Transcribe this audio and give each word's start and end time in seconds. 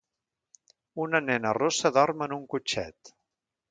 una 1.05 1.23
nena 1.27 1.53
rossa 1.59 1.95
dorm 2.01 2.29
en 2.29 2.37
un 2.43 2.53
cotxet. 2.57 3.19